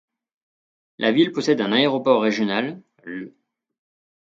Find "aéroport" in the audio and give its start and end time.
1.73-2.23